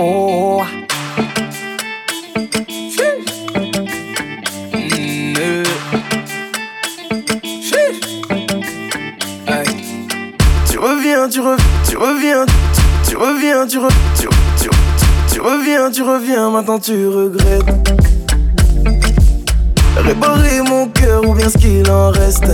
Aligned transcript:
oh. 0.00 0.62
Tu 10.68 10.78
reviens, 10.78 11.28
tu 11.28 11.40
reviens, 11.40 11.56
tu 11.86 11.96
reviens, 11.96 12.46
tu, 13.06 13.16
reviens, 13.16 13.66
tu, 13.66 13.78
re, 13.78 13.88
tu, 14.18 14.28
tu, 14.58 14.68
tu, 14.68 14.68
tu 15.34 15.40
reviens, 15.40 15.90
tu 15.90 16.02
reviens, 16.02 16.50
maintenant 16.50 16.78
tu 16.78 17.06
regrettes. 17.06 17.62
Réparer 19.96 20.62
mon 20.62 20.88
cœur 20.88 21.28
ou 21.28 21.34
bien 21.34 21.48
ce 21.50 21.58
qu'il 21.58 21.90
en 21.90 22.10
reste. 22.10 22.50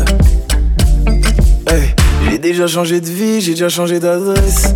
Hey, 1.69 1.95
j'ai 2.29 2.39
déjà 2.39 2.67
changé 2.67 3.01
de 3.01 3.07
vie, 3.07 3.41
j'ai 3.41 3.53
déjà 3.53 3.69
changé 3.69 4.01
d'adresse. 4.01 4.75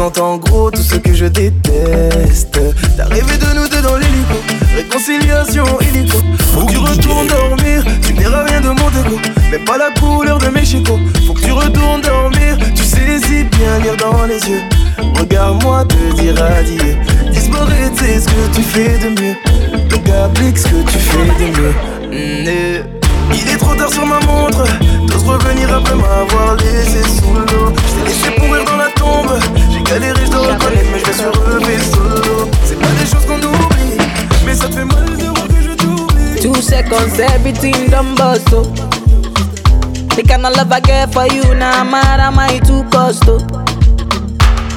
En 0.00 0.38
gros 0.38 0.70
tout 0.70 0.80
ce 0.80 0.94
que 0.94 1.12
je 1.12 1.26
déteste. 1.26 2.58
T'as 2.96 3.04
rêvé 3.04 3.36
de 3.36 3.54
nous 3.54 3.68
deux 3.68 3.82
dans 3.82 3.98
l'hélico, 3.98 4.34
réconciliation 4.74 5.64
illico. 5.78 6.16
Faut 6.54 6.64
que 6.64 6.72
tu 6.72 6.78
retournes 6.78 7.26
dormir, 7.26 7.84
tu 8.06 8.14
verras 8.14 8.44
rien 8.44 8.62
de 8.62 8.68
mon 8.68 8.88
dégo. 8.90 9.20
Mais 9.50 9.58
pas 9.58 9.76
la 9.76 9.90
couleur 9.90 10.38
de 10.38 10.48
mes 10.48 10.64
chicots. 10.64 10.98
Faut 11.26 11.34
que 11.34 11.42
tu 11.42 11.52
retournes 11.52 12.00
dormir, 12.00 12.56
tu 12.74 12.82
sais 12.82 13.18
si 13.22 13.44
bien 13.44 13.78
lire 13.82 13.96
dans 13.98 14.24
les 14.24 14.40
yeux. 14.48 14.62
Regarde-moi 15.18 15.84
te 15.84 16.14
dire 16.18 16.42
adieu. 16.42 16.96
Disparaître, 17.30 17.96
c'est 17.96 18.20
ce 18.20 18.26
que 18.26 18.56
tu 18.56 18.62
fais 18.62 18.98
de 18.98 19.20
mieux. 19.20 19.36
Donc 19.90 20.08
applique 20.08 20.56
ce 20.56 20.68
que 20.68 20.90
tu 20.90 20.98
fais 20.98 21.44
de 21.44 21.60
mieux. 21.60 22.84
Mm. 22.90 22.99
Il 23.40 23.48
est 23.48 23.56
trop 23.56 23.74
tard 23.74 23.90
sur 23.90 24.06
ma 24.06 24.20
montre. 24.20 24.64
T'oses 25.08 25.24
revenir 25.24 25.74
après 25.74 25.94
m'avoir 25.94 26.56
laissé 26.56 27.02
sous 27.02 27.34
l'eau. 27.34 27.72
J't'ai 27.88 28.04
laissé 28.04 28.30
pourrir 28.38 28.64
dans 28.64 28.76
la 28.76 28.90
tombe. 28.90 29.38
J'ai 29.72 29.82
galéré, 29.82 30.20
je 30.24 30.30
dois 30.30 30.40
reconnaître, 30.40 30.90
mais 30.92 30.98
je 30.98 31.04
vais 31.06 31.12
surlever 31.12 31.78
solo. 31.92 32.50
C'est 32.64 32.78
pas 32.78 32.86
des 32.98 33.06
choses 33.06 33.26
qu'on 33.26 33.38
oublie, 33.38 33.98
mais 34.44 34.54
ça 34.54 34.68
te 34.68 34.74
fait 34.74 34.84
mal 34.84 35.16
de 35.16 35.24
voir 35.24 35.48
que 35.48 35.62
je 35.62 35.74
t'oublie. 35.74 36.40
Two 36.42 36.54
seconds, 36.60 37.18
everything 37.18 37.88
done 37.90 38.14
bust. 38.14 38.50
The 40.16 40.22
kind 40.26 40.44
of 40.44 40.56
love 40.56 40.72
I 40.72 40.80
get 40.80 41.12
for 41.12 41.26
you, 41.26 41.54
now 41.54 41.82
nah, 41.82 41.84
mad 41.84 42.20
am 42.20 42.36
too 42.66 42.84
cost, 42.90 43.24
oh. 43.26 43.38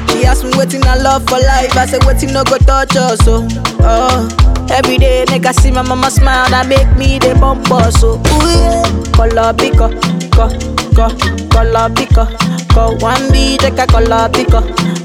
She 0.10 0.26
asked 0.26 0.46
me 0.46 0.52
waiting 0.58 0.84
I 0.86 0.96
love 0.96 1.28
for 1.28 1.40
life, 1.40 1.76
I 1.76 1.86
said 1.86 2.04
waiting 2.06 2.32
no 2.32 2.44
go 2.44 2.58
touch 2.60 2.96
us, 2.96 3.20
oh? 3.28 3.46
oh. 3.82 4.43
Every 4.70 4.98
day, 4.98 5.26
make 5.30 5.46
I 5.46 5.52
see 5.52 5.72
my 5.72 5.82
mama 5.82 6.10
smile, 6.10 6.50
that 6.50 6.68
make 6.68 6.90
me 6.98 7.20
the 7.20 7.36
bump 7.40 7.70
us, 7.72 8.02
oh. 8.04 8.18
Ooh, 8.18 8.48
yeah. 8.50 8.84
Color 9.14 9.54
pico, 9.54 9.90
co, 10.34 10.50
co, 10.98 11.08
color 11.54 11.90
pico, 11.94 12.26
co. 12.74 12.96
One 12.98 13.32
B, 13.32 13.58
take 13.58 13.78
a 13.78 13.86
color 13.86 14.30
pico, 14.34 14.62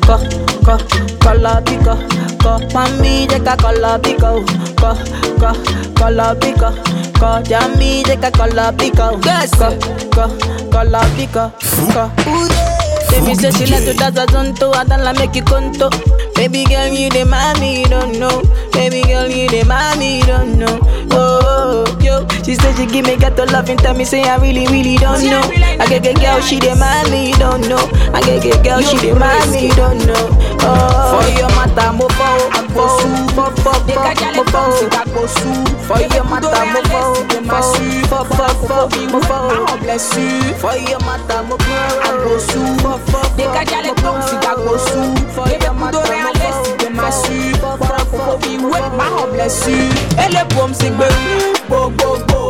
co, 0.09 0.17
co, 0.64 0.79
color 1.20 1.61
pico, 1.69 1.95
co. 2.41 2.56
One 2.73 2.97
B, 3.03 3.27
take 3.29 3.47
a 3.47 3.56
color 3.56 3.98
pico, 4.01 4.41
co, 4.81 4.97
co, 5.36 5.53
color 5.95 6.34
pico, 6.41 6.73
co. 7.20 7.42
Jammy, 7.45 8.03
take 8.05 8.25
a 8.25 8.31
color 8.31 8.73
pico, 8.73 9.20
co, 9.20 9.69
co, 10.17 10.25
color 10.73 11.05
pico, 11.17 11.53
co. 11.92 12.09
Ooh, 12.27 12.48
yeah. 12.48 12.75
Baby 13.11 13.34
say 13.34 13.51
she 13.51 13.67
like 13.67 13.84
to 13.84 13.92
dance 13.95 14.17
a 14.19 14.27
zonto, 14.27 14.75
I 14.75 14.84
don't 14.84 15.03
like 15.05 15.17
make 15.19 15.34
you 15.34 15.42
conto. 15.42 15.91
Baby 16.34 16.64
girl, 16.64 16.89
you 16.89 17.11
the 17.11 17.25
mommy, 17.25 17.81
you 17.81 17.86
don't 17.86 18.19
know. 18.19 18.41
Baby 18.89 19.06
girl, 19.06 19.28
you 19.28 19.47
the 19.48 19.64
mommy, 19.69 20.22
don't 20.22 20.56
know. 20.56 20.81
Oh, 21.12 21.44
oh, 21.44 21.98
yo, 22.00 22.25
she 22.41 22.55
said 22.55 22.75
she 22.75 22.86
give 22.86 23.05
me 23.05 23.19
gato 23.19 23.45
love 23.53 23.69
and 23.69 23.78
tell 23.78 23.92
me 23.92 24.03
say 24.03 24.22
I 24.22 24.36
really, 24.41 24.64
really 24.69 24.97
don't 24.97 25.20
know. 25.28 25.45
I 25.77 25.84
get 25.84 26.05
get 26.05 26.17
girl, 26.17 26.41
she 26.41 26.56
the 26.56 26.72
mommy, 26.72 27.36
don't 27.36 27.69
know. 27.69 27.84
I 28.17 28.25
get 28.25 28.41
get 28.42 28.64
girl, 28.64 28.80
she 28.80 28.97
the 28.97 29.12
mommy, 29.12 29.68
don't 29.77 30.01
know. 30.08 30.33
Oh, 30.64 31.20
for 31.20 31.29
your 31.36 31.52
mata 31.52 31.92
mo 31.92 32.08
fo, 32.17 32.33
mo 32.73 32.89
fo, 33.36 33.52
fo, 33.52 33.52
fo, 33.61 33.77
mo 34.33 34.45
fo. 34.48 34.73
For 35.84 36.01
your 36.08 36.24
mata 36.24 36.48
mo 36.48 36.80
fo, 36.89 37.13
mo 37.45 37.61
fo, 38.08 38.24
fo, 38.24 38.48
fo, 38.57 38.89
mo 39.13 39.20
fo. 39.20 39.77
Bless 39.84 40.17
you. 40.17 40.57
For 40.57 40.73
your 40.80 41.01
mata 41.05 41.45
mo 41.45 41.58
fo, 41.61 42.08
Dégagez 43.36 43.83
les 43.84 43.95
tombes 44.01 44.23
si 44.29 44.36
t'as 44.40 44.57
gossou 44.57 45.14
Bébé 45.45 45.67
poudre 45.79 46.02
réaliste 46.08 46.77
de 46.80 46.89
ma 46.95 47.13
su 47.13 47.29
Bora 47.29 47.36
fofo 47.36 47.48
bi 48.41 48.57
wet 48.65 48.93
ma 48.97 49.05
ho 49.15 49.27
bless 49.33 49.67
you. 49.69 49.89
Ele 50.19 50.43
bom 50.55 50.73
si 50.75 50.89
gbe 50.91 51.09
go 51.69 51.91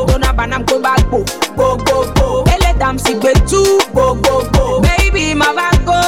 Dona 0.07 0.33
banam 0.33 0.65
ko 0.67 0.79
ba 0.81 0.95
go 1.11 1.25
Go 1.57 1.77
go 1.77 2.05
go 2.15 2.45
Ele 2.53 2.73
si 2.99 3.15
gbe 3.15 3.33
tu 3.49 3.63
go 3.95 4.15
Baby 4.81 5.35
ma 5.35 5.53
va 5.53 5.71
go. 5.85 5.99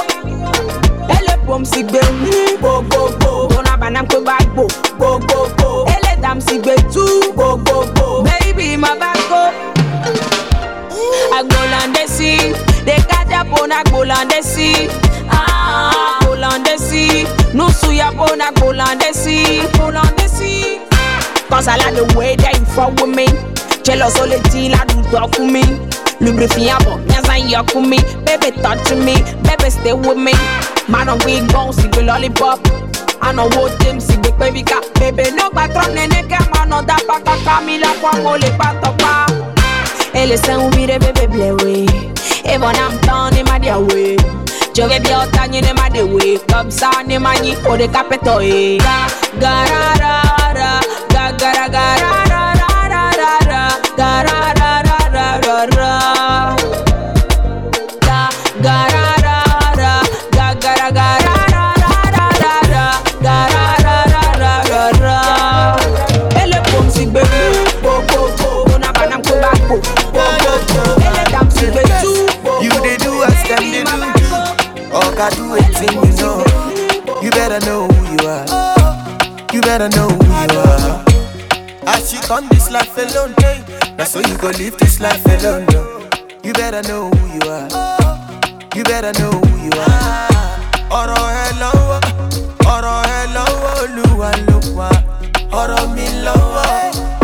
Ele 1.09 1.35
bom 1.47 1.65
si 1.65 1.83
gbe 1.83 2.01
go 2.61 3.49
Dona 3.49 3.77
banam 3.77 4.07
ko 4.11 4.21
ba 4.23 4.39
go 4.57 4.67
Go 4.99 5.19
go 5.19 5.49
go 5.59 5.85
Ele 5.89 6.21
dam 6.21 6.41
si 6.41 6.59
gbe 6.59 6.77
tu 6.93 7.33
go 7.37 7.57
Baby 8.23 8.77
ma 8.77 8.95
va 8.95 9.13
go. 9.29 9.43
Agbolandesi 11.37 12.53
dekaja 12.85 13.45
pona 13.45 13.81
agbolandesi 13.81 14.91
ah 15.31 16.20
agbolandesi 16.51 17.27
nusu 17.55 17.93
ya 17.93 18.13
pona 18.13 18.49
agbolandesi 18.49 19.61
agbolandesi 19.61 20.81
cause 21.49 21.69
i 21.69 21.77
like 21.77 21.95
the 21.95 22.19
way 22.19 22.37
that 22.37 22.59
you 22.59 22.65
fuck 22.67 22.91
with 23.01 23.15
me. 23.15 23.27
Jealous 23.83 24.19
all 24.21 24.29
the 24.29 24.39
deal 24.51 24.75
i 24.75 24.85
do 24.87 25.03
talk 25.11 25.35
for 25.35 25.47
me. 25.47 25.63
Lubrifiant 26.21 26.79
bon 26.85 26.99
bien 27.07 27.23
ça 27.25 27.39
y 27.39 27.55
a 27.55 27.63
for 27.65 27.83
me. 27.83 27.99
Baby 28.25 28.51
touch 28.63 28.91
me. 28.95 29.15
Baby 29.43 29.71
stay 29.71 29.93
with 29.93 30.19
me. 30.19 30.33
Man 30.89 31.09
on 31.09 31.19
we 31.25 31.41
gon 31.53 31.73
si 31.73 31.89
gbe 31.89 32.03
lollipop. 32.07 32.61
Àná 33.21 33.45
wo 33.55 33.69
james 33.81 34.07
gbé 34.07 34.31
pé 34.39 34.51
bí 34.51 34.63
ká 34.65 34.81
bèbè 34.99 35.31
ló 35.37 35.51
gba 35.51 35.69
trump 35.69 35.95
nene 35.95 36.23
mọ́ 36.29 36.63
ọ̀nà 36.63 36.83
dábàá 36.89 37.21
kàkà 37.27 37.61
mi 37.67 37.79
lápá 37.79 38.11
mo 38.23 38.37
lè 38.37 38.51
pa 38.59 38.75
tọpa. 38.83 39.27
Elle 40.15 40.33
est 40.33 40.45
sans 40.47 40.65
oublier 40.67 40.99
bébé 40.99 41.27
bleué 41.29 41.87
Et 42.45 42.59
bon 42.59 42.67
I'm 42.75 42.99
down 43.07 43.37
in 43.37 43.45
my 43.45 43.59
way 43.79 44.40
Bien 44.75 44.89
tailler 45.33 45.69
in 45.69 45.75
my 45.77 45.89
dear 45.91 46.07
way 46.07 46.39
Comme 46.49 46.71
ça 46.71 46.91
on 47.05 47.09
est 47.09 47.19
mani 47.19 47.55
au 47.69 47.77
décapito 47.77 48.41
eh 48.41 48.79
Ga 48.79 49.07
ga 49.41 49.65
ra 49.71 49.83
ra 50.03 50.15
ra 50.55 50.81
Ga 51.11 51.33
ga 51.39 51.53
ra 51.53 51.69
ga 51.69 51.85
ra 52.03 52.13
ra 52.31 52.43
ra 52.93 53.03
ra 53.51 53.63
ra 53.99 54.23
ra 54.23 54.30
Do 75.37 75.55
it 75.57 75.93
you 75.93 76.13
know. 76.21 76.45
You 77.23 77.31
better 77.31 77.61
know 77.67 77.87
who 77.89 78.13
you 78.13 78.29
are. 78.29 78.47
You 79.53 79.61
better 79.63 79.89
know 79.89 80.09
who 80.09 80.25
you 80.25 80.59
are. 80.61 81.05
As 81.87 82.13
you 82.13 82.21
come 82.21 82.49
this 82.49 82.71
life 82.71 82.97
alone, 82.97 83.35
hey, 83.41 83.63
that's 83.97 84.11
so 84.13 84.21
you 84.21 84.37
go 84.39 84.49
live 84.49 84.77
this 84.79 85.01
life 85.01 85.25
alone. 85.27 85.67
No. 85.73 86.09
You 86.43 86.53
better 86.53 86.83
know 86.89 87.11
who 87.11 87.27
you 87.35 87.51
are. 87.51 87.69
You 88.77 88.85
better 88.85 89.13
know 89.21 89.31
who 89.31 89.57
you 89.65 89.73
are. 89.81 90.29
Ọ̀rọ̀ 90.91 91.23
ẹ 91.45 91.49
lọ́wọ́, 91.63 91.99
ọ̀rọ̀ 92.75 92.97
ẹ 93.17 93.21
lọ́wọ́, 93.35 93.73
Olúwa 93.83 94.31
ló 94.47 94.59
wà. 94.79 94.89
Ọ̀rọ̀ 95.61 95.83
mi 95.95 96.07
lọ́wọ́, 96.27 96.67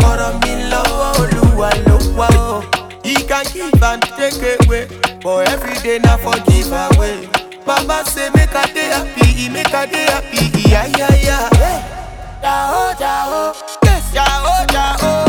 ọ̀rọ̀ 0.09 0.29
mi 0.41 0.53
lọ́wọ́, 0.71 1.09
Olúwa 1.21 1.69
ló 1.87 1.97
wà. 2.19 2.27
Oh. 2.39 2.61
He 3.03 3.15
can 3.29 3.45
give 3.53 3.83
and 3.89 4.01
take 4.17 4.39
away, 4.55 4.87
but 5.23 5.37
every 5.53 5.75
day 5.85 5.99
na 5.99 6.15
for 6.23 6.37
give 6.47 6.71
away. 6.71 7.27
Baba 7.67 8.03
say 8.05 8.29
make 8.33 8.55
I 8.55 8.65
dey 8.73 8.87
happy, 8.95 9.49
make 9.49 9.73
I 9.73 9.85
dey 9.85 10.05
happy, 10.07 10.39
iya 10.69 10.87
iya 10.87 11.09
iya. 11.19 11.39
Jao 12.41 12.93
jao, 12.95 13.51
yes 13.83 14.03
jao 14.15 14.63
jao. 14.71 15.26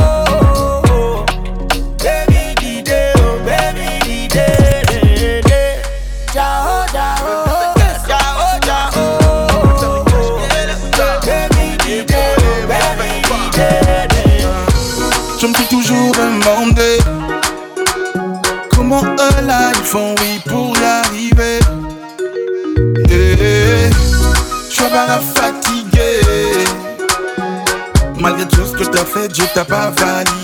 T'as 28.99 29.05
fait, 29.05 29.29
Dieu 29.29 29.45
t'a 29.55 29.65
pas 29.65 29.91
validé. 29.91 30.38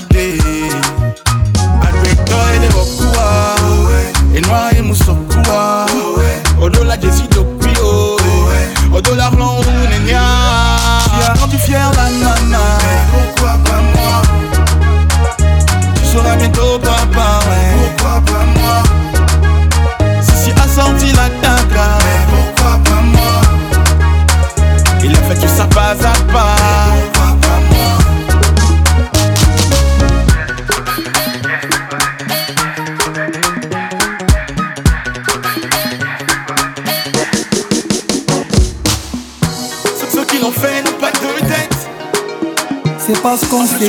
Dit. 43.79 43.87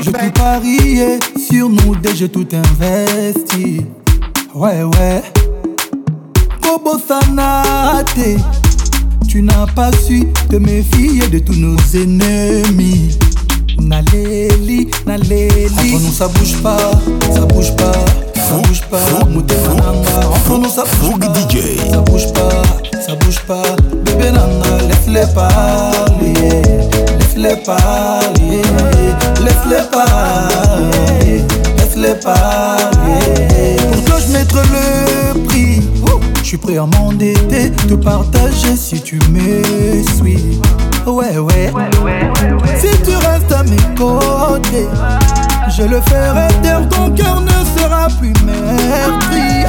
Je 0.00 0.10
peux 0.10 0.30
parier 0.34 1.18
sur 1.38 1.68
nous 1.68 1.94
dès 1.96 2.14
j'ai 2.14 2.28
tout 2.28 2.46
investi. 2.52 3.86
Ouais, 4.54 4.82
ouais. 4.82 5.22
Kobo 6.62 6.98
Sanate, 7.06 8.38
tu 9.28 9.42
n'as 9.42 9.66
pas 9.74 9.90
su 9.92 10.26
te 10.48 10.56
méfier 10.56 11.28
de 11.28 11.38
tous 11.38 11.54
nos 11.54 11.76
ennemis. 11.94 13.18
Naleli, 13.78 14.88
Naleli. 15.06 15.66
Entre 15.66 16.00
nous 16.02 16.12
ça 16.12 16.28
bouge 16.28 16.56
pas, 16.62 16.90
ça 17.34 17.40
bouge 17.40 17.74
pas, 17.76 17.92
ça 18.52 18.58
bouge 18.58 18.82
pas. 18.90 18.98
Entre 20.30 20.58
nous 20.58 20.68
ça 20.68 20.84
bouge 20.84 21.18
pas, 21.18 21.32
ça 21.90 22.00
bouge 22.00 22.32
pas, 22.32 22.62
ça 23.06 23.14
bouge 23.14 23.40
pas. 23.46 23.62
Bébé 24.04 24.30
Nana, 24.30 24.78
laisse-les 24.88 25.26
parler, 25.34 26.34
laisse-les 27.18 27.56
parler, 27.64 28.62
laisse-les 29.42 29.84
parler, 29.90 31.42
laisse-les 31.78 32.14
parler. 32.20 33.76
Pour 33.90 34.04
toi 34.04 34.16
je 34.26 34.32
mettrai 34.32 34.62
le 34.72 35.44
prix. 35.44 35.80
Je 36.42 36.48
suis 36.48 36.58
prêt 36.58 36.76
à 36.76 36.84
m'endetter, 36.84 37.70
te 37.88 37.94
partager 37.94 38.76
si 38.76 39.00
tu 39.00 39.18
me 39.30 39.62
suis. 40.16 40.60
Ouais, 41.06 41.38
ouais. 41.38 41.72
Si 42.78 42.88
tu 43.02 43.16
restes 43.16 43.52
à 43.52 43.62
mes 43.62 43.94
côtés, 43.96 44.86
je 45.68 45.82
le 45.82 46.00
ferai 46.00 46.48
taire, 46.62 46.88
ton 46.88 47.10
cœur 47.10 47.40
ne 47.40 47.80
sera 47.80 48.08
plus 48.20 48.32
meurtri. 48.44 49.64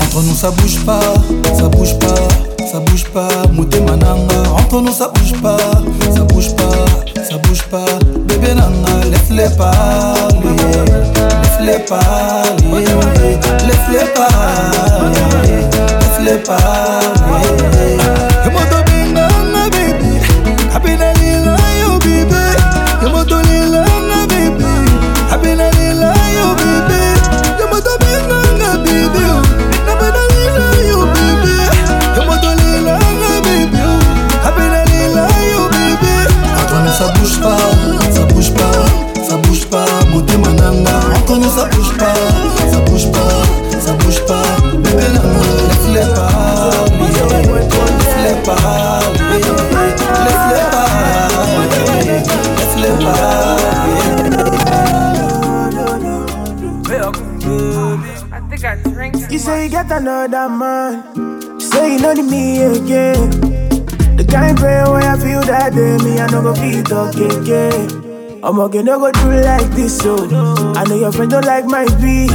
Entre 0.00 0.22
nous 0.22 0.34
ça 0.34 0.50
bouge 0.50 0.84
pas, 0.84 1.14
ça 1.54 1.68
bouge 1.68 1.98
pas, 1.98 2.28
ça 2.70 2.80
bouge 2.80 3.04
pas, 3.12 3.28
Mouté 3.52 3.80
mananga. 3.80 4.50
Entre 4.56 4.80
nous 4.80 4.92
ça 4.92 5.10
bouge 5.14 5.40
pas, 5.40 5.58
ça 6.14 6.20
bouge 6.24 6.54
pas, 6.56 7.22
ça 7.22 7.36
bouge 7.38 7.62
pas, 7.64 7.84
bébé 8.26 8.54
nana, 8.54 9.04
laisse-les 9.10 9.54
parler, 9.56 10.56
laisse-les 11.42 11.78
parler, 11.84 12.84
laisse-les 13.66 14.06
parler, 14.14 15.14
laisse-les 16.00 16.38
parler. 16.38 17.18
Another 60.08 60.48
man. 60.48 61.60
Say 61.60 61.94
you 61.94 62.00
know 62.00 62.14
the 62.14 62.22
me 62.22 62.62
again. 62.62 63.28
The 64.16 64.24
kind 64.24 64.56
pain 64.56 64.88
where 64.88 65.04
I 65.04 65.18
feel 65.20 65.42
that 65.42 65.74
day, 65.74 65.98
me 66.02 66.18
I 66.18 66.26
no 66.32 66.40
go 66.40 66.54
feel 66.54 66.82
talk 66.82 67.14
again. 67.14 68.40
I'm 68.42 68.58
okay, 68.60 68.82
no 68.82 68.98
go 68.98 69.12
do 69.12 69.28
like 69.42 69.68
this, 69.76 69.98
so 69.98 70.16
I 70.76 70.84
know 70.88 70.96
your 70.96 71.12
friend 71.12 71.30
don't 71.30 71.44
like 71.44 71.66
my 71.66 71.84
beat, 72.00 72.32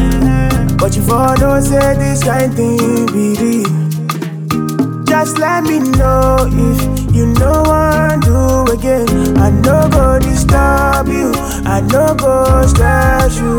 but 0.77 0.95
you 0.95 1.01
for 1.01 1.33
don't 1.35 1.63
say 1.63 1.95
this 1.97 2.23
kind 2.23 2.53
thing 2.53 3.07
be. 3.09 3.65
Just 5.09 5.39
let 5.39 5.63
me 5.63 5.79
know 5.79 6.45
if 6.45 7.15
you 7.15 7.25
know 7.41 7.63
what 7.65 8.21
do 8.21 8.71
again. 8.71 9.37
I 9.37 9.49
no 9.49 9.89
go 9.89 10.19
disturb 10.19 11.07
you, 11.07 11.31
I 11.65 11.81
no 11.89 12.13
go 12.13 12.67
stress 12.67 13.39
you. 13.39 13.57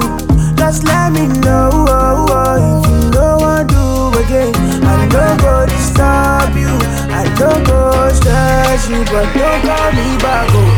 Just 0.55 0.85
let 0.85 1.13
me 1.13 1.27
know 1.27 1.71
oh, 1.73 2.27
oh, 2.31 2.79
if 2.79 2.87
you 2.89 3.11
know 3.11 3.37
what 3.39 3.67
do 3.69 3.94
again. 4.23 4.53
I 4.85 5.07
no 5.13 5.25
go 5.43 5.67
disturb 5.67 6.55
you, 6.57 6.73
I 7.11 7.25
no 7.39 7.51
go 7.65 7.81
stress 8.13 8.89
you, 8.89 9.01
but 9.11 9.27
don't 9.35 9.61
call 9.67 9.91
me 9.93 10.09
back, 10.19 10.49
oh. 10.53 10.71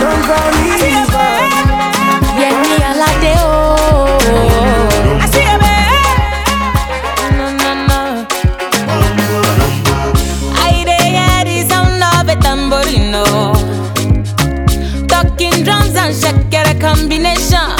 Don't 0.00 0.22
call 0.28 0.50
me 0.62 0.70
back. 1.12 1.50
Yẹmi 2.38 2.72
Alade 2.90 3.34
ooo. 3.42 5.08
No, 7.36 7.46
no, 7.60 7.70
no. 7.88 8.00
I 10.54 10.84
dey 10.88 11.06
hear 11.16 11.40
the 11.44 11.56
sound 11.68 12.02
of 12.02 12.28
a 12.28 12.36
tambourino. 12.44 13.24
Talking 15.08 15.56
drums 15.64 15.94
and 15.96 16.14
shakira 16.14 16.74
combination. 16.80 17.77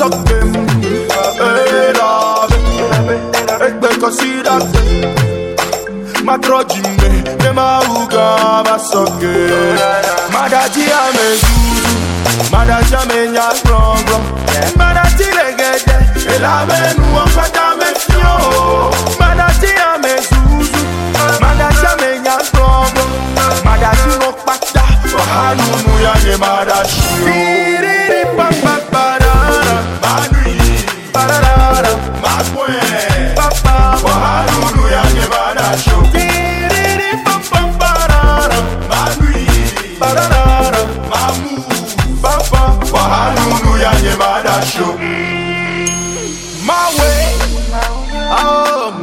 Basokem 0.00 0.52
Elave 1.88 2.56
Ekbe 3.66 3.88
kosidate 4.00 4.78
Matrojime 6.24 7.24
Nemauga 7.42 8.64
basoke 8.64 9.34
Madaji 10.32 10.84
amezuzu 11.02 11.98
Madaji 12.52 12.94
amenya 12.94 13.42
grongro 13.64 14.18
Madaji 14.76 15.24
legede 15.24 15.96
Elamenu 16.36 17.04
ọkọta 17.22 17.66
mefio 17.78 18.32
oh. 18.58 18.94
Madaji 19.20 19.70
amezuzu 19.94 20.80
Madaji 21.40 21.86
amenya 21.92 22.36
grongro 22.52 23.04
Madaji 23.64 24.08
oh, 24.14 24.18
no 24.20 24.32
pata 24.32 24.84
Wahanunu 25.16 26.02
ya 26.04 26.14
ne 26.24 27.49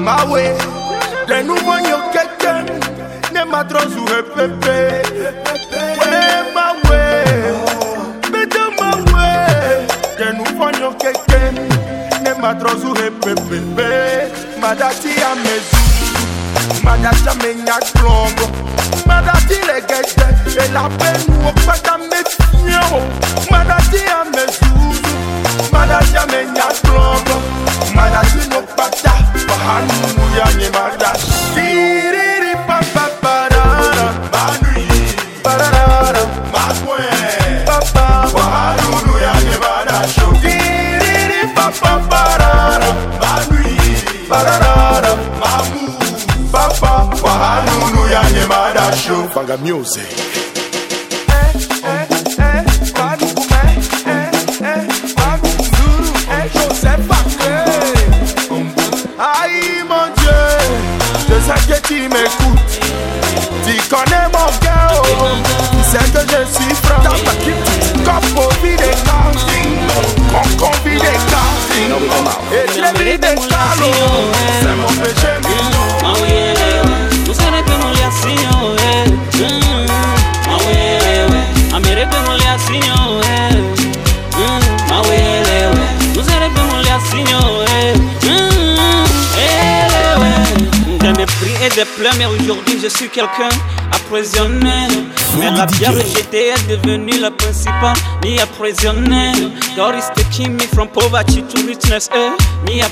Way 0.08 0.56
Le 1.28 1.44
nouveau 1.44 1.80
nyo 1.84 1.98
keke 2.14 2.54
Ne 3.34 3.44
matrozu 3.44 4.06
hepepe 4.08 5.04
Ouais 6.00 6.44
my 6.56 6.72
way 6.90 7.52
Bete 8.32 8.64
way 9.14 9.86
Le 10.18 10.32
nouveau 10.32 10.72
nyo 10.72 10.92
keke 10.94 11.52
Ne 12.24 12.34
matrozu 12.42 12.94
hepepe 12.94 14.32
Madati 14.62 15.10
amezu 15.32 15.78
Madati 16.84 17.30
amenya 17.30 17.78
klongo. 17.94 18.48
Madati 19.06 19.56
legete 19.68 20.28
E 20.58 20.72
la 20.72 20.90
peine 20.98 21.36
ou 21.46 21.54
pata 21.66 21.98
me 21.98 22.24
fio. 22.32 23.02
Madati 23.52 24.00
amezu 24.22 24.72
Madati 25.72 26.18
amenya 26.18 26.68
klongo. 26.82 27.42
Madati 27.94 28.50
no 28.50 28.62
pata 28.76 29.17
Nye 30.58 30.70
madashi 30.70 31.32
Tiriri 31.54 32.54
papa 32.68 33.06
Papa 46.52 47.10
Bahanu 47.24 48.08
ya 48.12 48.24
nye 48.32 48.46
madashi 48.48 49.12
Fanga 49.34 49.58
music 49.58 50.08
je 61.38 61.44
sais 61.44 61.82
que 61.82 61.88
tu 61.88 62.02
m'écoutes. 62.10 62.80
Tu 63.66 63.76
connais 63.90 64.28
mon 64.34 64.50
cœur, 64.60 65.02
tu 65.72 65.82
sais 65.84 66.06
que 66.12 66.20
je 66.20 66.42
suis 66.54 66.76
franc. 66.84 67.04
Comme 68.06 68.38
au 68.38 68.50
vide 68.64 68.80
des 68.80 68.96
cantines, 69.06 69.78
comme 70.32 70.52
qu'on 70.58 70.72
vit 70.88 70.96
des 70.96 71.20
cantines. 71.30 71.98
Et 72.52 72.66
je 72.74 72.82
l'ai 72.82 72.92
mis 73.04 73.18
des 73.18 73.36
calots, 73.36 74.32
c'est 74.62 74.76
mon 74.76 74.88
péché 75.02 75.34
mignon. 75.44 75.88
Des 89.36 89.67
plein, 91.98 92.12
mais 92.18 92.26
aujourd'hui 92.26 92.80
je 92.82 92.88
suis 92.88 93.10
quelqu'un 93.10 93.50
à 93.92 93.98
prisonnier. 94.10 94.88
Mais 95.40 95.52
la 95.52 95.66
bière 95.66 95.94
j'étais 96.16 96.54
devenue 96.70 97.20
la 97.20 97.32
principale, 97.32 97.96
ni 98.24 98.40
à 98.40 98.46
prisonnier. 98.46 99.32
God 99.76 99.96
is 99.96 100.10
taking 100.16 100.54
me 100.54 100.64
from 100.74 100.88
poverty 100.88 101.42
to 101.44 101.68
richness, 101.68 102.10
eh, 102.14 102.32
ni 102.68 102.82
à. 102.82 102.88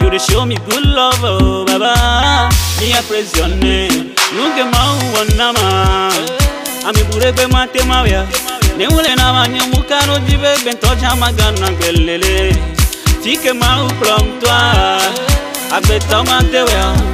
You 0.00 0.10
they 0.10 0.18
show 0.18 0.44
me 0.44 0.56
good 0.68 0.84
love, 0.84 1.24
oh 1.24 1.64
baba, 1.64 1.94
ben 2.78 2.86
ni 2.86 2.92
à 2.92 3.02
prisonnier. 3.02 3.88
Nunge 4.36 4.64
mau 4.72 4.96
wanama, 5.14 6.10
ami 6.86 7.02
burebe 7.10 7.46
mate 7.50 7.82
mawia. 7.86 8.26
Neule 8.78 9.14
na 9.16 9.32
wanyamukano 9.32 10.18
jibe 10.28 10.48
bentoja 10.64 11.14
magana 11.16 11.70
gelele. 11.80 12.52
Fike 13.22 13.52
mau 13.54 13.88
from 14.00 14.28
toi, 14.40 15.00
agbetama 15.72 16.42
tewea. 16.50 17.13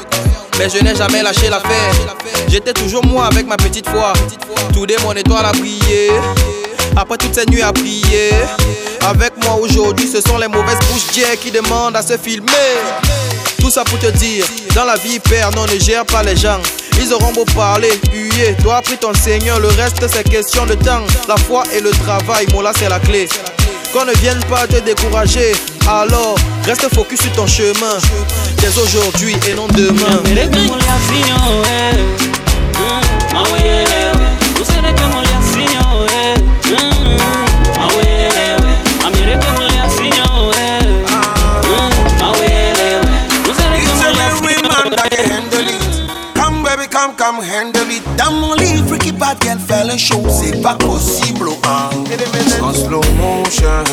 Mais 0.61 0.69
je 0.69 0.77
n'ai 0.83 0.95
jamais 0.95 1.23
lâché 1.23 1.49
l'affaire. 1.49 1.91
J'étais 2.47 2.73
toujours 2.73 3.03
moi 3.03 3.25
avec 3.25 3.47
ma 3.47 3.57
petite 3.57 3.89
foi. 3.89 4.13
Tout 4.71 4.85
dès 4.85 4.95
mon 5.01 5.13
étoile 5.13 5.43
a 5.43 5.51
brillé. 5.53 6.11
Après 6.95 7.17
toutes 7.17 7.33
ces 7.33 7.47
nuits 7.47 7.63
à 7.63 7.73
prier. 7.73 8.29
Avec 9.01 9.33
moi 9.43 9.55
aujourd'hui, 9.55 10.07
ce 10.07 10.21
sont 10.21 10.37
les 10.37 10.47
mauvaises 10.47 10.77
bouches 10.91 11.07
qui 11.41 11.49
demandent 11.49 11.95
à 11.95 12.03
se 12.03 12.15
filmer. 12.15 12.77
Tout 13.59 13.71
ça 13.71 13.83
pour 13.83 13.97
te 13.97 14.11
dire, 14.11 14.45
dans 14.75 14.85
la 14.85 14.97
vie, 14.97 15.19
père, 15.19 15.49
non, 15.55 15.65
ne 15.65 15.79
gère 15.79 16.05
pas 16.05 16.21
les 16.21 16.35
gens. 16.35 16.59
Ils 16.99 17.11
auront 17.11 17.33
beau 17.33 17.45
parler, 17.55 17.99
huer, 18.13 18.55
toi 18.61 18.81
prie 18.83 18.97
ton 18.97 19.15
Seigneur, 19.15 19.59
le 19.59 19.69
reste 19.69 20.07
c'est 20.13 20.29
question 20.29 20.67
de 20.67 20.75
temps. 20.75 21.01
La 21.27 21.37
foi 21.37 21.63
et 21.73 21.79
le 21.79 21.89
travail, 21.89 22.45
moi 22.53 22.61
là 22.61 22.71
c'est 22.77 22.89
la 22.89 22.99
clé. 22.99 23.27
Qu'on 23.93 24.05
ne 24.05 24.13
vienne 24.13 24.39
pas 24.49 24.67
te 24.67 24.79
décourager, 24.79 25.51
alors 25.85 26.35
reste 26.65 26.87
focus 26.95 27.19
sur 27.21 27.31
ton 27.33 27.45
chemin. 27.45 27.97
Dès 28.57 28.77
aujourd'hui 28.79 29.35
et 29.49 29.53
non 29.53 29.67
demain. 29.67 30.21
Come 46.33 46.63
baby, 46.63 46.87
come, 46.87 47.13
come 47.17 47.41
handle 47.41 47.91
it. 47.91 48.03
Dans 48.17 48.31
bad 49.21 49.37
girl 49.43 49.59
fait 49.59 49.85
le 49.85 49.97
show, 49.97 50.23
c'est 50.29 50.61
pas 50.63 50.73
possible. 50.73 51.49
Hein. 51.63 51.89
En 52.61 52.73
slow 52.73 53.01
motion, 53.17 53.83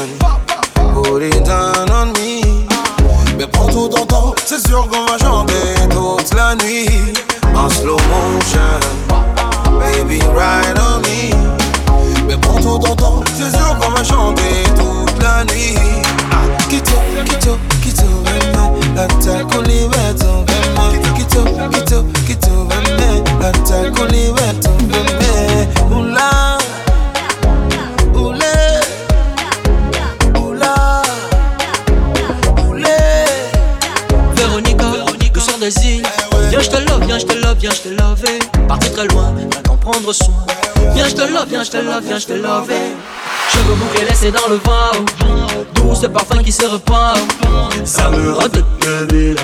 put 0.95 1.23
it 1.23 1.45
down 1.45 1.91
on 1.91 2.07
me. 2.19 2.41
Mais 3.37 3.47
prends 3.47 3.67
tout 3.69 3.89
ton 3.89 4.07
temps, 4.07 4.35
C'est 4.47 4.67
sûr 4.67 4.89
qu'on 4.89 5.05
va 5.05 5.19
chanter 5.19 5.75
toute 5.91 6.35
la 6.35 6.55
nuit. 6.57 7.13
En 7.55 7.69
slow 7.69 7.99
motion, 8.09 8.81
baby 9.79 10.21
ride 10.35 10.79
on 10.79 10.99
me. 11.01 12.27
mais 12.27 12.37
prends 12.39 12.61
tout 12.61 12.79
ton 12.79 12.97
temps. 12.97 13.21
C'est 13.37 13.51
sûr 13.55 13.79
qu'on 13.79 13.91
va 13.91 14.03
chanter 14.03 14.65
toute 14.77 15.23
la 15.23 15.45
nuit. 15.45 15.77
Kito, 16.71 16.97
kito, 17.27 17.59
kito, 17.83 18.07
veme, 18.25 18.97
la 18.97 19.07
takuli 19.07 19.89
veto, 19.93 20.45
veme. 20.47 21.03
Kito, 21.17 21.45
kito, 21.71 22.05
kito, 22.27 22.67
veme, 22.71 23.23
la 23.41 23.53
takuli 23.53 24.33
veto, 24.33 24.68
Loin, 39.05 39.33
prendre 39.81 40.13
soin. 40.13 40.35
Viens, 40.93 41.09
je 41.09 41.15
te 41.15 41.21
love, 41.21 41.47
viens, 41.49 41.63
je 41.63 41.71
te 41.71 41.77
love, 41.77 42.03
viens, 42.03 42.19
je 42.19 42.27
te 42.27 42.33
love. 42.33 42.69
Cheveux 43.53 43.75
bouclés 43.75 44.05
laissés 44.05 44.33
dans 44.33 44.49
le 44.49 44.57
vent. 44.57 45.05
D'où 45.75 45.95
ce 45.95 46.07
parfum 46.09 46.43
qui 46.43 46.51
se 46.51 46.65
répand. 46.67 47.17
Ça 47.85 48.11
me 48.11 48.33
rend 48.33 48.49
toute 48.49 48.65
le 48.85 49.37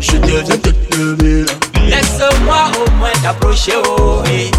Je 0.00 0.16
deviens 0.18 0.56
toute 0.58 0.94
le 0.96 1.46
Laisse-moi 1.88 2.70
au 2.76 2.90
moins 2.92 3.10
t'approcher, 3.22 3.72
oh, 3.98 4.22
eh. 4.26 4.50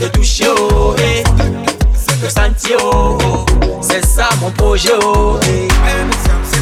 Te 0.00 0.06
toucher, 0.16 0.48
oh, 0.58 0.94
eh. 0.98 1.22
Te 1.22 2.30
sentir, 2.30 2.78
oh, 2.82 3.18
oh. 3.22 3.44
C'est 3.82 4.06
ça 4.06 4.30
mon 4.40 4.50
projet, 4.50 4.94
oh, 5.02 5.38
eh. 5.42 5.68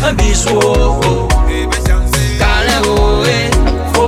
Un 0.05 0.13
bisou, 0.15 0.59
oh, 0.61 1.01
oh. 1.05 1.29
Oh. 2.87 3.23
Faut 3.95 4.07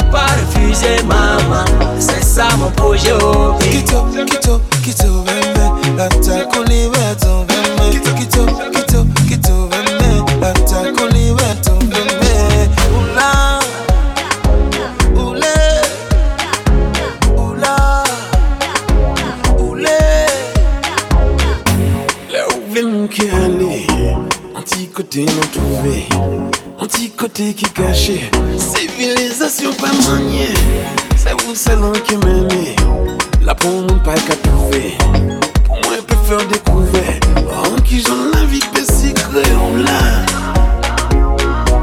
épuisé 0.76 1.02
maman 1.04 1.64
C'est 1.98 2.22
ça 2.22 2.48
mon 2.58 2.70
projet 2.70 3.12
oh 3.22 3.54
Kito, 3.60 4.04
kito, 4.26 4.60
kito 4.82 5.22
bébé 5.24 5.94
La 5.96 6.08
taille 6.08 6.46
qu'on 6.52 6.62
libère 6.62 7.16
ton 7.20 7.44
bébé 7.44 8.00
Kito, 8.18 8.46
kito, 8.46 9.04
kito 9.28 9.68
bébé 9.68 10.22
La 10.40 10.52
taille 10.52 10.92
qu'on 10.92 11.06
libère 11.06 11.60
ton 11.62 11.78
bébé 11.78 12.70
Oula 12.94 13.60
Oulé 15.14 15.46
Oula 17.36 18.04
Oulé. 19.58 19.88
Là 22.32 22.46
où 22.50 22.68
voulez-vous 22.68 23.08
qu'aller 23.08 23.86
Un 24.56 24.62
petit 24.62 24.88
côté 24.88 25.24
non 25.24 25.40
trouvé 25.52 26.08
un 26.78 26.86
petit 26.86 27.10
côté 27.10 27.54
qui 27.54 27.64
caché. 27.64 28.30
Civilisation 28.58 29.72
pas 29.74 29.92
maniée, 30.10 30.54
c'est 31.16 31.32
vous 31.42 31.54
seul 31.54 31.78
qui 32.04 32.16
m'aimez. 32.16 32.76
Là 33.42 33.54
pour 33.54 33.70
mon 33.70 33.98
pas 34.00 34.14
qu'à 34.14 34.36
trouver, 34.36 34.96
pour 35.64 35.76
moi 35.76 35.96
peut 36.06 36.16
faire 36.26 36.46
découvrir. 36.48 37.20
En 37.48 37.80
qui 37.82 38.00
j'en 38.00 38.30
la 38.34 38.44
vie 38.46 38.60
peut 38.72 38.80
secret, 38.80 39.50
on 39.62 39.76
l'a. 39.76 40.24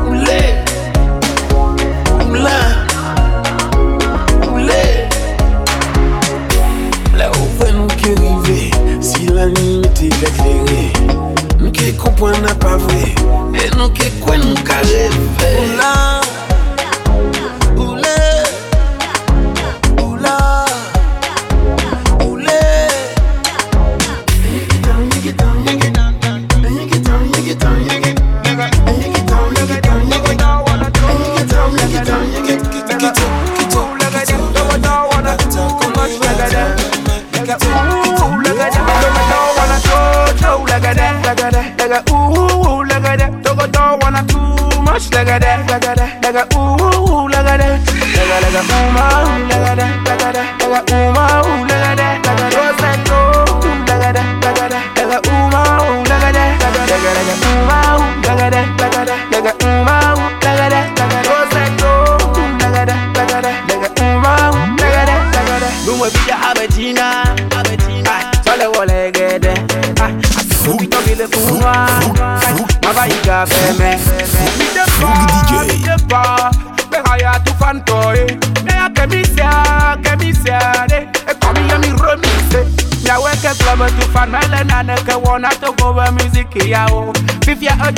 Oulé, 0.09 0.62
comprenons 12.23 12.47
n'a 12.47 12.55
pas 12.55 12.77
vrai 12.77 13.15
Et 13.55 13.77
nous 13.77 13.89
qui 13.89 14.09
quoi 14.21 14.37
nous 14.37 14.55
qu'à 14.55 14.77
rêver 14.77 15.11
Oula, 15.75 16.21
oulé, 17.77 18.07
oula, 20.01 20.63
oulé. 46.55 46.93
Lumwe 48.73 49.42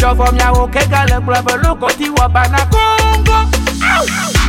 A 0.06 0.08
job 0.08 0.18
from 0.18 0.38
ya 0.38 0.52
o 0.54 0.68
ke 0.68 0.86
gale 0.88 1.20
club 1.26 1.50
loko 1.64 1.88
ti 1.98 2.12
wa 2.12 2.28
bana 2.28 2.62
Congo. 2.70 3.38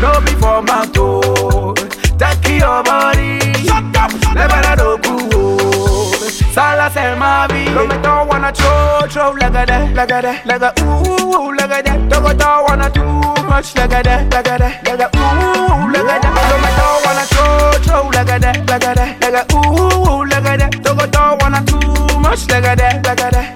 No 0.03 0.21
be 0.21 0.33
for 0.37 0.61
my 0.61 0.85
toe. 0.93 1.73
Take 2.21 2.61
your 2.61 2.83
body. 2.85 3.41
Up. 3.73 4.13
Never 4.35 4.61
let 4.61 4.79
go. 5.03 6.13
Sala 6.53 6.91
se 6.91 7.15
ma 7.17 7.47
vi. 7.47 7.65
No 7.73 7.87
me 7.87 7.97
don't 8.03 8.29
wanna 8.29 8.53
throw, 8.53 9.07
throw 9.09 9.31
like 9.31 9.55
a 9.55 9.65
that, 9.65 9.95
like 9.95 10.11
a 10.11 10.21
that, 10.21 10.45
like 10.45 10.61
a 10.61 10.73
ooh, 10.83 11.55
like 11.57 11.73
a 11.73 11.83
that. 11.83 12.09
Don't 12.11 12.23
go 12.23 12.33
don't 12.35 12.69
wanna 12.69 12.91
too 12.91 13.05
much 13.49 13.75
like 13.77 13.93
a 13.93 14.03
that, 14.03 14.31
like 14.31 14.47
a 14.47 14.59
that, 14.59 14.85
like 14.85 15.01
a 15.01 15.09
ooh, 15.17 15.89
like 15.89 16.05
a 16.05 16.21
that. 16.21 16.37
No 16.51 16.57
me 16.61 16.71
don't 16.77 17.01
wanna 17.05 17.25
throw, 17.33 17.73
throw 17.81 18.09
like 18.11 18.29
a 18.29 18.39
that, 18.45 18.69
like 18.69 18.85
a 18.85 18.93
that, 18.95 19.21
like 19.23 19.41
a 19.41 19.57
ooh, 19.57 20.25
like 20.29 20.49
a 20.53 20.57
that. 20.61 20.83
Don't 20.83 20.99
go 20.99 21.07
don't 21.07 21.41
wanna 21.41 21.65
too 21.65 22.21
much 22.21 22.45
like 22.51 22.65
a 22.65 22.77
that, 22.77 23.07
like 23.07 23.21
a 23.21 23.31
that, 23.33 23.56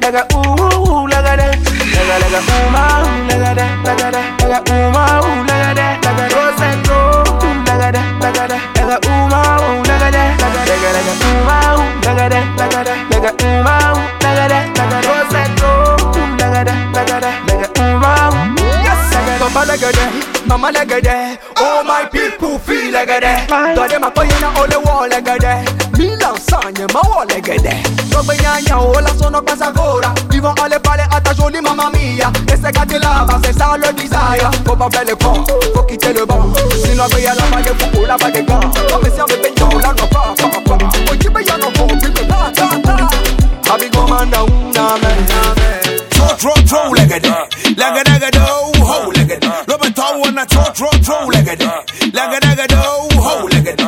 a 2.41 2.49
like 2.49 2.49
a 2.49 2.53
ooh 2.53 2.71
ma, 2.71 3.05
like 3.29 3.41
a 3.41 3.55
that, 3.55 3.71
like 3.85 4.01
a 4.01 4.11
that, 4.11 4.27
like 4.41 4.61
like 4.61 5.61
a 5.61 5.77
that, 5.77 6.01
like 6.05 6.21
a 6.21 6.37
rose 6.37 6.63
and 6.63 6.81
gold, 6.89 7.45
like 7.69 7.81
a 7.81 7.93
that, 7.93 8.07
like 8.21 8.37
a 8.37 8.49
that, 8.49 8.63
like 8.77 8.91
like 8.91 8.97
a 8.97 9.99
that, 10.01 10.27
like 11.91 12.19
a 12.19 12.29
like 12.31 12.49
a 14.31 14.67
like 14.71 14.93
a 14.93 15.09
rose 15.09 15.35
and 15.35 15.53
that, 15.57 15.91
all 30.41 30.57
on 30.57 30.69
the 30.69 30.79
vont 30.79 31.20
jolie 31.41 31.61
maman 31.61 31.91
mia. 31.91 32.31
Et 32.53 32.57
c'est 32.63 32.73
tu 32.87 32.99
là-bas, 32.99 33.41
c'est 33.45 33.59
ça 33.59 33.77
le 33.77 33.93
desire. 33.95 34.51
Faut 34.67 34.77
pas 34.77 34.89
faire 34.93 35.05
le 35.09 35.17
con, 35.17 35.45
faut 35.75 35.83
quitter 35.85 36.13
le 36.13 36.27
banc. 36.27 36.47
Sinon, 36.85 37.05
il 37.17 37.25
y 37.25 37.27
a 37.27 37.35
la 37.35 37.63
de 37.63 37.69
fou, 37.79 38.05
la 38.07 38.17
de 38.17 38.41
gants. 38.41 38.61
Comme 38.61 39.05
si 39.05 39.21
on 39.21 39.27
veut 39.27 39.41
payer, 39.41 39.83
là, 39.83 39.95
non, 39.99 40.07
pas, 40.07 40.35
pas, 40.37 40.77
pas. 40.77 40.89
Faut 41.07 41.17
qu'il 41.17 41.33
paye, 41.33 41.47
non, 41.61 41.71
faut, 41.77 41.87
puis 41.87 42.13
que 42.13 42.23
ta, 42.23 42.51
ta, 42.55 42.69
ta. 42.83 43.75
Abi 43.75 43.89
go 43.91 44.07
man 44.07 44.29
down, 44.31 44.49
na 44.75 44.97
man. 45.03 45.19
Throw, 46.11 46.29
throw, 46.37 46.55
throw 46.67 46.93
like 46.93 47.13
a 47.13 47.21
day. 47.21 47.31
Like 47.77 48.01
a 48.01 48.05
dagger 48.05 48.31
do, 48.31 48.85
ho 48.85 49.11
like 49.15 49.31
a 49.31 49.41
day. 49.41 49.49
Robin 49.69 49.93
Tow 49.93 50.21
on 50.21 50.39
a 50.39 50.45
throw, 50.45 50.65
throw, 50.75 50.91
throw 51.03 51.27
like 51.27 51.47
a 51.47 51.57
day. 51.57 51.67
Like 52.13 52.37
a 52.37 52.41
dagger 52.41 52.67
do, 52.67 52.77
ho 53.21 53.47
like 53.47 53.67
a 53.67 53.77
day. 53.77 53.81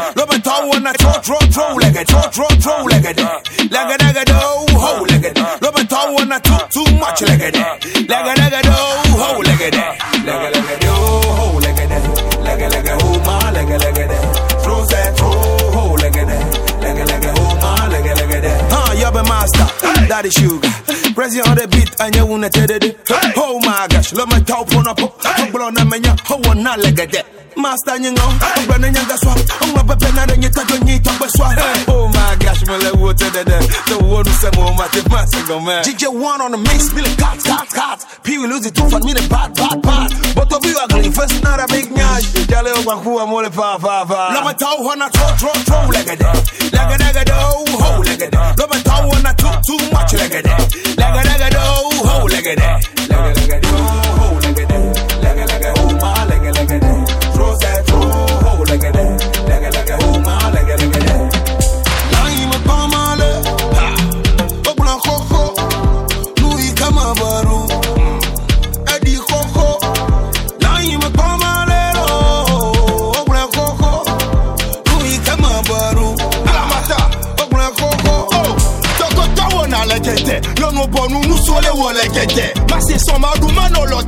Robin 6.33 6.49
Tow 6.49 6.55
on 6.55 6.61
a 6.61 6.69
too, 6.69 6.97
much 6.97 7.23
a. 7.23 7.27
Like 7.27 7.43
a 7.43 7.53
dagger 7.53 8.63
do, 8.63 8.73
ho 8.73 9.37
a. 9.37 9.45
Like 9.45 9.61
a 9.61 10.57
like 10.57 10.81
do, 10.81 10.89
ho 10.89 11.59
like 11.59 11.77
a 11.77 11.87
day. 11.89 12.01
Like 12.41 12.61
a 12.61 12.69
like 12.73 12.89
a 12.89 12.95
ho 12.97 13.09
ma, 13.21 13.37
a 13.39 13.61
a 13.61 13.93
day. 13.93 14.23
Throw 14.65 14.85
that 14.87 15.13
throw, 15.17 15.29
ho 15.29 15.93
like 16.01 16.17
a 16.17 16.25
day. 16.25 16.41
Like 16.81 17.01
a 17.01 17.05
like 17.05 17.25
a 17.25 17.33
ho 17.37 17.45
ma, 17.61 17.85
a 17.85 17.89
like 17.89 18.07
a. 18.09 18.53
Huh, 18.73 18.93
you're 18.97 19.11
the 19.11 19.23
master, 19.25 19.69
daddy 20.09 20.31
sugar. 20.31 20.69
Press 21.15 21.35
you 21.35 21.43
on 21.43 21.57
the 21.57 21.69
beat 21.69 21.93
and 22.01 22.17
you 22.17 22.25
wanna 22.25 22.49
tell 22.49 22.71
it. 22.71 22.97
Oh 23.37 23.61
my 23.61 23.87
gosh, 23.91 24.13
let 24.15 24.29
me 24.29 24.41
talk 24.45 24.75
on 24.75 24.89
up. 24.89 25.01
I'm 25.25 25.53
blown 25.53 25.77
up 25.77 25.93
and 25.93 26.07
you 26.07 26.15
hold 26.25 26.47
on 26.47 26.65
like 26.65 26.97
that. 26.97 27.27
Master, 27.57 27.97
you 27.99 28.13
know, 28.13 28.39
I'm 28.41 28.69
running 28.69 28.95
young 28.95 29.05
swap. 29.21 29.39
I'm 29.61 29.77
up 29.77 29.91
a 29.91 29.97
pen 29.97 30.31
and 30.31 30.43
you 30.43 30.49
touch 30.49 30.71
your 30.71 30.83
knee, 30.85 30.99
talk 30.99 31.29
swap. 31.29 31.53
Oh 31.89 32.09
my 32.09 32.22
my 32.67 32.77
level 32.79 33.01
water 33.01 33.31
the 33.31 33.45
the 33.89 33.99
one 34.05 34.27
who 34.27 34.33
said 34.33 34.55
more 34.57 34.75
massive 34.75 35.09
massive 35.11 35.49
man. 35.49 35.83
DJ 35.85 36.09
one 36.09 36.41
on 36.41 36.53
the 36.53 36.59
mix, 36.59 36.93
me 36.93 37.03
Billy 37.03 37.15
cut, 37.17 37.39
cut, 37.43 37.69
cut. 37.69 37.99
People 38.23 38.49
lose 38.49 38.67
it 38.67 38.75
too 38.75 38.89
for 38.89 39.01
me, 39.01 39.13
the 39.13 39.25
bad, 39.29 39.55
bad, 39.55 39.83
bad. 39.83 40.11
But 40.35 40.53
of 40.53 40.65
you 40.65 40.77
ugly, 40.79 41.11
first 41.11 41.43
not 41.43 41.59
a 41.59 41.67
big 41.69 41.91
nyash. 41.91 42.29
Jale 42.47 42.69
over 42.69 42.97
who 43.03 43.19
I'm 43.19 43.33
all 43.33 43.45
fa 43.51 43.79
fa 43.81 44.07
fa. 44.07 44.21
Let 44.35 44.45
me 44.47 44.53
talk 44.55 44.79
on 44.79 45.03
a 45.03 45.09
throw, 45.11 45.33
throw, 45.41 45.55
throw 45.67 45.83
like 45.91 46.11
a 46.11 46.17
day. 46.17 46.39
Like 46.73 46.93
a 46.93 46.97
nigga 47.03 47.23
do, 47.27 47.39
ho 47.79 47.91
like 48.01 48.23
a 48.23 48.29
day. 48.31 48.53
Let 48.59 48.69
me 48.71 48.79
talk 48.83 49.05
on 49.11 49.27
a 49.27 49.33
too, 49.35 49.55
too 49.67 49.81
much 49.93 50.13
like. 50.15 50.33
Like 50.33 51.17
a 51.19 51.23
nigga 51.29 51.49
do, 51.51 51.63
ho 52.07 52.27
like 52.27 52.47
oh, 52.47 52.81
oh, 52.89 52.92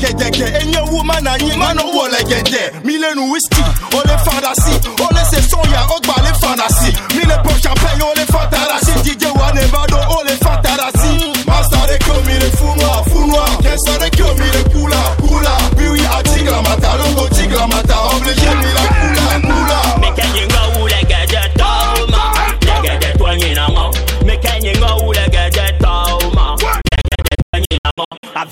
gẹ̀gẹ̀gẹ̀ 0.05 0.49
ẹ̀yin 0.61 0.77
owó 0.85 1.03
má 1.09 1.17
nà 1.21 1.33
yín 1.45 1.57
má 1.59 1.69
nà 1.77 1.83
owó 1.89 2.01
ọ̀lẹ̀gẹ̀dẹ̀ 2.07 2.67
mi 2.87 2.95
lẹ́nu 3.03 3.23
wíṣkì 3.33 3.63
ó 3.97 4.01
lè 4.09 4.17
fàdásì 4.27 4.73
ó 5.05 5.07
lè 5.17 5.23
ṣe 5.31 5.39
sọ̀yà 5.51 5.81
ó 5.95 5.97
gbà 6.05 6.17
lè 6.25 6.33
fàdásì 6.43 6.91
mi 7.17 7.23
lè 7.31 7.37
pọ̀ 7.45 7.55
ṣàpẹ́yìn 7.65 8.03
ó 8.11 8.13
lè 8.19 8.25
fọ́ 8.33 8.45
tààrà 8.53 8.79
sí 8.87 8.93
díje 9.05 9.31
wà 9.39 9.49
ní 9.57 9.63
do. 9.91 9.94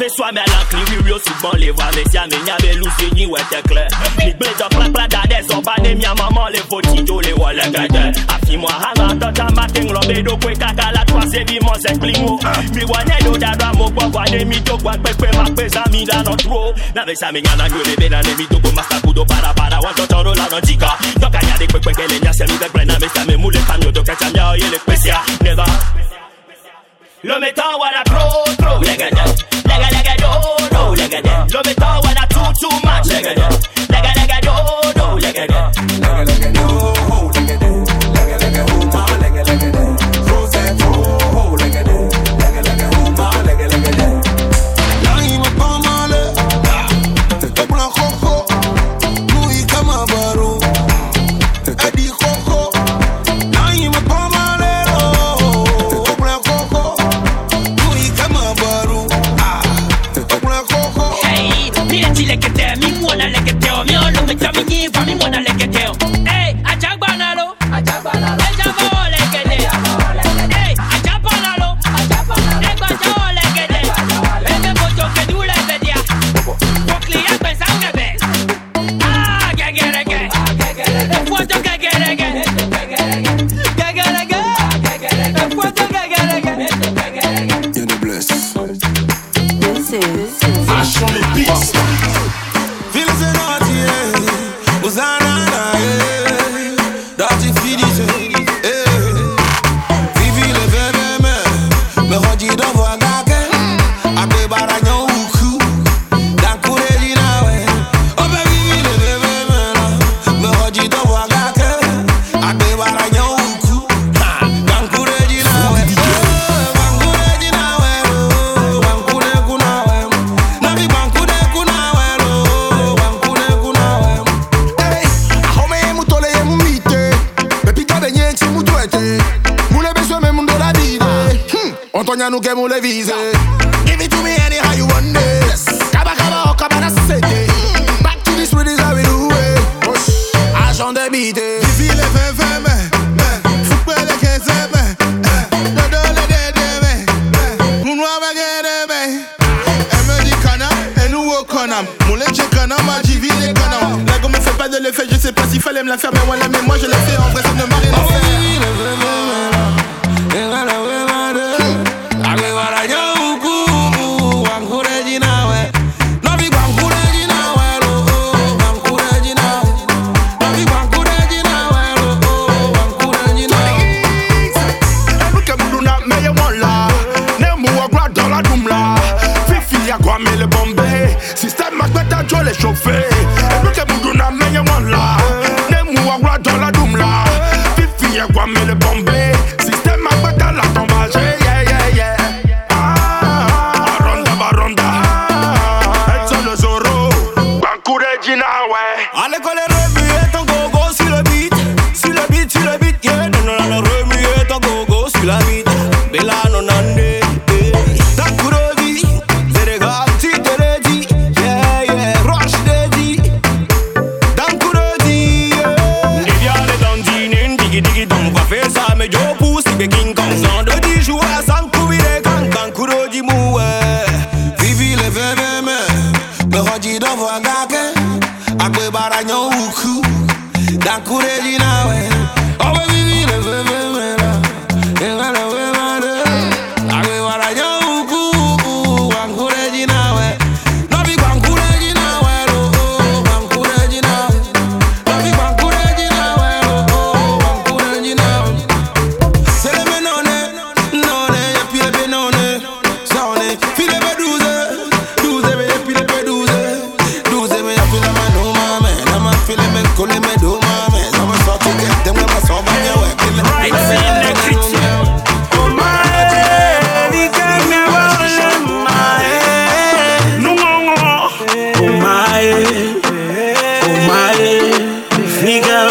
Fais-sois-moi 0.02 0.42
la 0.48 0.64
clivio 0.66 1.16
souvent 1.24 1.54
les 1.56 1.70
Mais 1.94 2.02
si 2.10 2.18
à 2.18 2.26
mes 2.26 2.36
nyabes 2.44 2.76
l'ouzini 2.76 3.24
ouais 3.26 3.38
t'es 3.48 3.62
clair. 3.62 3.86
Ni 4.18 4.32
blé 4.34 4.48
de 4.48 4.74
plaque 4.74 4.96
la 4.98 5.06
dade 5.06 5.44
Son 5.48 5.62
pané 5.62 5.94
mia 5.94 6.12
maman 6.14 6.48
les 6.48 6.58
fotito 6.58 7.20
les 7.20 7.32
wole 7.34 7.62
gade 7.70 8.12
tata 9.20 9.44
matin 9.54 9.92
Lombe 9.92 10.22
do 10.24 10.36
kwe 10.38 10.54
kaka 10.54 10.90
la 10.90 11.04
c'est 11.30 11.44
mon 11.62 12.36
Mi 12.74 12.84
wane 12.84 13.16
do 13.22 13.38
da 13.38 13.54
mo 13.74 13.88
kwa 13.90 14.08
wane 14.08 14.44
mi 14.44 14.60
to 14.64 14.76
kwa 14.78 14.96
Kwe 14.98 15.14
kwe 15.14 15.28
ma 15.36 15.44
la 15.44 16.24
Na 16.96 17.06
me 17.06 17.14
sa 17.14 17.30
me 17.30 17.40
nyana 17.40 17.68
gwe 17.68 17.84
bebe 17.84 18.08
na 18.08 18.22
mi 18.22 18.44
to 18.48 18.58
go 18.58 18.72
Masta 18.72 19.00
kudo 19.02 19.24
para 19.24 19.54
para 19.54 19.78
wan 19.80 19.94
to 19.94 20.04
toro 20.08 20.34
la 20.34 20.48
no 20.50 20.60
jika 20.62 20.98
Toka 21.20 21.38
nyade 21.46 21.68
kwe 21.70 21.78
kwe 21.80 21.92
a 21.92 22.08
mi 22.08 22.18
me 22.98 23.08
sa 23.14 23.24
me 23.24 23.36
mule 23.36 23.60
kanyo 23.68 23.92
do 23.92 24.02
kacham 24.02 24.34
ya 24.34 24.50
oye 24.50 24.68
le 24.68 24.78
Never. 25.44 26.21
Lo 27.24 27.38
meto 27.38 27.62
a 27.62 28.02
throw, 28.04 28.42
throw. 28.56 28.80
Lega 28.80 29.08
lega 29.08 29.88
lega 29.92 30.14
do, 30.16 30.68
do, 30.70 30.94
lega 30.96 31.22
da. 31.22 31.46
Lo 31.52 31.60
meto 31.64 31.84
a 31.84 32.26
too 32.26 32.52
too 32.58 32.80
much. 32.82 33.06
Lega 33.06 33.32
lega 33.88 34.12
lega 34.16 34.40
do, 34.40 34.52
no. 34.96 35.18
lega 35.18 35.46
da. 35.46 35.70
Lega 36.00 36.24
lega 36.24 36.50
do, 36.50 37.30
lega 37.32 37.61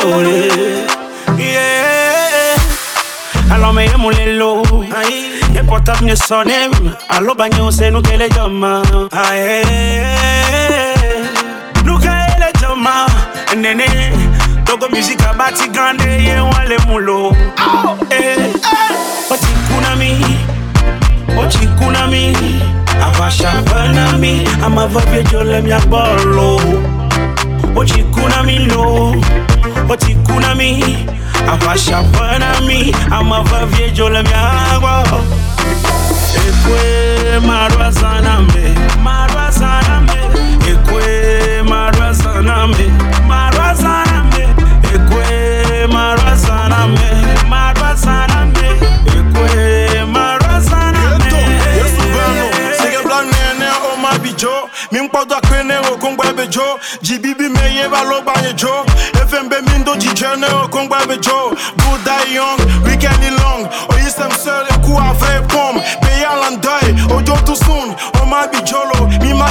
amore. 0.02 0.24
Yeah, 1.38 2.56
alors 3.52 3.74
mettez-moi 3.74 4.14
les 4.14 4.34
lots. 4.38 4.64
Et 5.56 5.64
portable 5.64 6.06
mieux 6.06 6.16
sonner. 6.16 6.70
Allô, 7.10 7.36
bagnon, 7.36 7.72
jama, 7.72 7.92
nous 7.92 8.02
qui 8.02 8.18
les 8.18 8.30
jambes. 8.32 8.84
Aïe, 9.12 9.64
nous 11.86 11.98
qui 11.98 12.08
les 12.08 12.62
jambes. 12.62 12.88
Néné, 13.56 13.86
togo 14.66 14.88
musique 14.94 15.22
à 15.24 15.34
bâti 15.34 15.70
grande. 15.70 16.02
Et 16.02 16.40
on 16.40 16.50
les 16.68 16.78
moulots. 16.88 17.34
Eh, 18.12 18.52
otikunami, 19.30 20.22
otikunami. 21.38 22.34
Avasha 23.02 23.52
banami, 23.66 24.44
amavabe 24.64 25.24
jolem 25.32 25.68
ya 25.68 25.80
bolo. 25.80 26.60
Otikunami 27.76 28.60
lo. 28.68 29.16
But 29.88 30.08
you 30.08 30.16
cool 30.28 30.56
me, 30.56 30.84
I 30.84 31.60
wash 31.66 31.90
up 31.92 32.06
me, 32.66 32.94
I'm 33.12 33.32
a 33.32 33.44
viejo 33.68 34.10
le 34.10 34.24
mi 34.24 34.32
agua. 34.34 35.04
Ekwe 36.48 37.40
marwa 37.46 37.92
saname, 37.92 38.76
marwa 39.04 39.52
saname, 39.52 40.18
ekwe 40.72 41.64
marwa 41.64 42.14
saname, 42.16 42.88
marwa 43.28 43.76
saname, 43.76 44.48
ekwe 44.94 45.88
marwa 45.88 46.38
saname, 46.38 47.10
marwa 47.50 47.98
saname, 47.98 48.70
ekwe 49.18 50.06
marwa 50.06 50.62
saname. 50.62 51.42
Yesu 51.78 52.02
vano, 52.16 52.46
sege 52.78 53.04
blan 53.04 53.26
nene. 53.26 53.68
Fembe 59.32 59.62
Mindo, 59.62 59.96
Tijane, 59.96 60.46
Okongwa 60.64 61.08
Bejo 61.08 61.56
Buddha 61.78 62.18
Young, 62.34 62.60
Weekend 62.84 63.24
Long. 63.40 63.66
Oyisem 63.94 64.30
seul, 64.32 64.66
Eku 64.76 64.98
Avre 65.00 65.40
Pom. 65.48 65.80
Beya 66.02 66.36
Landai, 66.36 66.92
Ojo 67.16 67.36
Oma 68.22 68.48
Bijolo, 68.52 69.08
Mima 69.22 69.48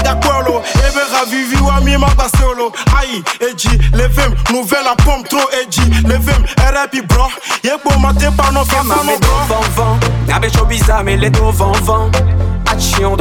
Ebe 0.84 1.00
Ravivi 1.12 1.56
Mima 1.80 2.08
Basolo 2.14 2.72
Aïe, 3.00 3.24
Eji, 3.40 3.70
Levem, 3.94 4.34
Nouvelle 4.50 4.94
pompe 5.02 5.28
trop 5.30 5.48
Eji. 5.62 5.80
Levem, 6.06 6.44
RIP 6.58 7.06
bro. 7.08 7.28
Yebo 7.64 7.98
Mate 8.00 8.30
Pano 8.36 8.64
Fama 8.66 8.96
Medo 9.04 9.28
Van 9.76 9.98
Nabe 10.26 10.50
Shobiza 10.50 11.02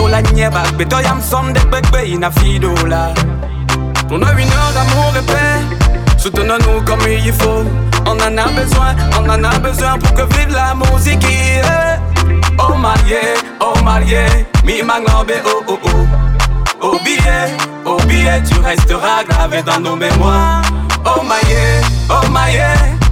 la 0.10 0.22
niebak 0.22 0.76
Beto 0.76 1.00
Yamsom 1.00 1.54
Dek 1.54 1.70
Ina 2.06 2.30
Fido 2.32 2.74
la. 2.86 3.14
On 4.12 4.20
d'amour 4.74 5.14
et 5.16 5.26
paix. 5.26 5.79
Soutenons-nous 6.20 6.82
comme 6.86 7.00
il 7.08 7.32
faut. 7.34 7.64
On 8.06 8.12
en 8.12 8.38
a 8.38 8.48
besoin, 8.52 8.96
on 9.20 9.30
en 9.30 9.44
a 9.44 9.60
besoin 9.60 9.98
pour 9.98 10.14
que 10.14 10.22
vive 10.36 10.52
la 10.52 10.76
musique. 10.76 11.24
Yeah. 11.24 12.00
Oh 12.60 12.76
marié, 12.76 13.22
oh 13.62 13.74
marié 13.84 14.26
Mi 14.66 14.82
manglambe 14.84 15.32
oh 15.46 15.64
oh 15.68 15.80
oh 15.86 16.08
Oh 16.82 16.98
billet, 17.06 17.56
oh 17.86 17.98
billet 18.08 18.42
Tu 18.44 18.60
resteras 18.60 19.24
gravé 19.24 19.62
dans 19.64 19.80
nos 19.80 19.96
mémoires. 19.96 20.62
Oh 21.06 21.24
maillé, 21.24 21.82
oh 22.10 22.28
maillé 22.30 22.68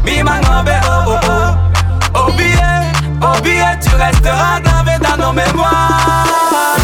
Mi 0.05 0.21
manglambe 0.21 0.69
oh 0.85 1.03
oh 1.07 1.17
oh 1.29 2.19
Oh 2.27 2.31
billet, 2.37 2.83
oh 3.21 3.41
billet 3.41 3.79
Tu 3.81 3.89
resteras 3.95 4.59
gravé 4.59 4.91
dans 5.01 5.17
nos 5.27 5.33
mémoires. 5.33 6.75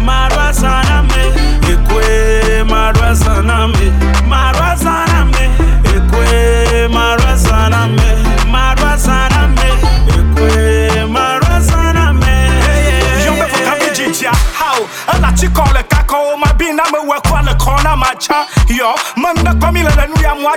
Marwa 0.00 0.52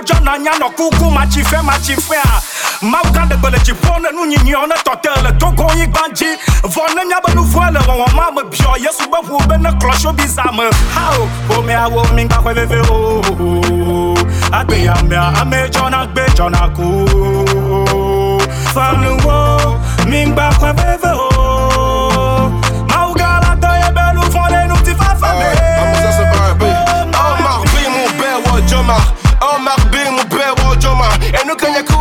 mwa 0.00 0.02
jona 0.02 0.38
nya 0.38 0.58
no 0.58 0.70
kuku 0.70 1.10
ma 1.10 1.26
chife 1.26 1.62
ma 1.62 1.78
chife 1.78 2.16
a 2.16 2.42
Ma 2.82 3.00
uka 3.02 3.26
de 3.28 3.36
bele 3.36 3.58
chipone 3.64 4.10
nu 4.12 4.26
nyi 4.26 4.36
nyo 4.44 4.66
ne 4.66 4.74
tote 4.84 5.10
le 5.22 5.32
togo 5.38 5.70
yi 5.76 5.86
gbanji 5.86 6.26
Vone 6.64 7.04
mya 7.06 7.20
be 7.20 7.34
nu 7.34 7.42
le 7.70 7.78
wa 7.86 7.96
wa 7.96 8.06
ma 8.14 8.30
me 8.30 8.42
bio 8.50 8.74
Yesu 8.76 9.08
be 9.10 9.18
fu 9.26 9.38
be 9.48 9.56
ne 9.58 9.70
me. 10.52 10.70
How 10.94 11.28
Po 11.48 11.62
me 11.62 11.74
awo 11.74 12.04
mi 12.14 12.24
ngba 12.24 12.42
veve 12.54 12.80
o. 12.90 14.14
Agbe 14.52 14.84
ya 14.84 14.94
me 15.02 15.16
a 15.16 15.32
ame 15.40 15.68
jona 15.70 16.02
agbe 16.02 16.26
jona 16.34 16.68
ku. 16.74 17.06
Fanu 18.74 19.16
wo 19.24 19.78
mi 20.06 20.26
ngba 20.26 20.50
veve 20.72 21.08
o 21.14 21.31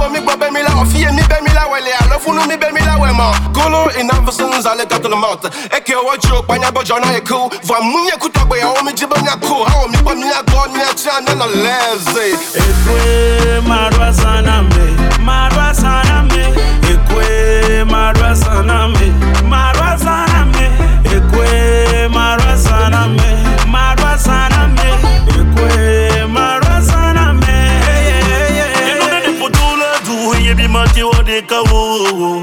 Enu 0.02 0.10
mi 0.10 0.20
gba 0.20 0.36
be 0.38 0.50
mi 0.52 0.62
la 0.64 0.70
Ofie 0.82 1.12
mi 1.12 1.22
be 1.22 1.54
la 1.54 1.68
wele 1.68 1.92
Alo 2.02 2.20
funu 2.20 2.48
mi 2.48 2.58
be 2.58 2.72
mi 2.72 2.80
la 2.82 2.98
wema 2.98 3.32
Golo 3.54 3.92
inavison 4.00 4.62
zale 4.62 4.86
kato 4.88 5.08
le 5.10 5.16
Eke 5.78 5.96
wo 5.96 6.16
jo 6.18 6.42
panya 6.44 6.72
jona 6.84 7.16
e 7.16 7.22
ku 7.22 7.50
Vwa 7.64 7.82
munye 7.82 8.12
kutagbe 8.20 8.58
ya 8.60 8.70
omi 8.70 8.94
jibo 8.94 9.16
nya 9.22 9.36
ku 9.38 9.64
Hawo 9.64 9.88
mi 9.88 9.98
pa 9.98 10.16
mi 10.16 10.28
ya 10.28 10.42
go 10.44 10.66
mi 10.74 10.80
ya 10.80 10.94
chan 10.94 11.24
nena 11.26 11.46
leze 11.46 12.36
ekwe 12.56 13.62
marwa 13.68 14.12
zanambe 14.12 14.86
marwa 15.20 15.74
zanambe 15.74 16.42
ekwe 16.92 17.86
marwa 17.86 18.34
zanambe 18.34 19.12
marwa 19.50 19.98
zanambe 19.98 20.66
ekwe 21.16 22.08
marwa 22.10 22.56
zanambe 22.56 23.24
marwa 23.68 24.18
zanambe 24.18 24.50
ekwe 24.50 24.61
mati 30.72 31.04
wade 31.04 31.42
kawo 31.42 32.42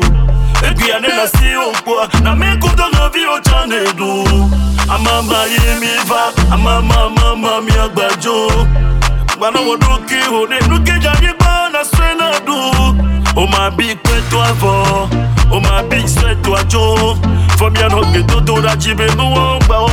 Egi 0.71 0.93
ane 0.93 1.09
na 1.09 1.27
si 1.29 1.55
okwa 1.57 2.09
na 2.23 2.35
me 2.37 2.57
kudo 2.57 2.88
na 2.93 3.09
vi 3.09 3.25
o 3.27 3.41
chane 3.41 3.93
du 3.97 4.25
Amama 4.91 5.45
ye 5.47 5.81
mi 5.81 5.88
va 6.09 6.33
amama 6.53 7.09
mama 7.11 7.61
mi 7.61 7.73
agbajo 7.73 8.49
Gbana 9.37 9.61
wo 9.61 9.77
duki 9.77 10.21
ho 10.29 10.47
ne 10.47 10.59
nuke 10.69 10.99
jani 11.01 11.33
gba 11.38 11.71
na 11.73 11.85
swe 11.85 12.14
na 12.19 12.38
du 12.41 12.59
O 13.37 13.47
ma 13.47 13.71
bi 13.71 13.95
kwe 13.95 14.21
to 14.31 14.38
avo 14.43 15.09
O 15.53 15.61
ma 15.61 15.83
bi 15.83 16.07
swe 16.09 16.35
to 16.43 16.55
ajo 16.57 17.14
Fom 17.59 17.75
ya 17.77 17.88
no 17.88 18.03
ge 18.12 18.23
do 18.27 18.41
do 18.41 18.61
da 18.61 18.77
jibe 18.77 19.07
nu 19.17 19.31
wo 19.35 19.59
gba 19.61 19.79
o 19.79 19.88